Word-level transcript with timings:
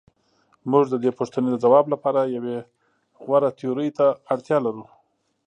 موږ 0.71 0.83
د 0.89 0.95
دې 1.03 1.11
پوښتنې 1.17 1.49
د 1.51 1.55
ځواب 1.65 1.85
لپاره 1.93 2.31
یوې 2.35 2.57
غوره 3.23 3.49
تیورۍ 3.59 3.89
ته 3.97 4.07
اړتیا 4.33 4.57
لرو. 4.65 4.83